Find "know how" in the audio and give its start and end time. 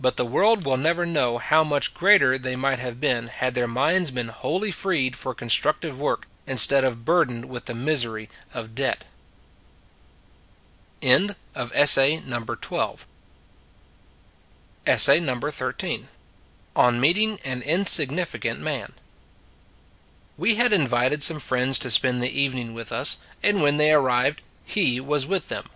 1.06-1.62